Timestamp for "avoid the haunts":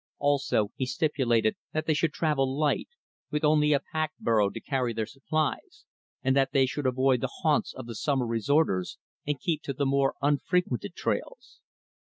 6.87-7.71